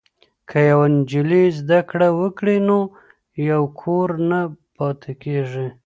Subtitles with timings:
[0.49, 2.79] که یوه نجلۍ زده کړه وکړي نو
[3.51, 4.39] یو کور نه
[4.75, 5.67] پاتې کیږي.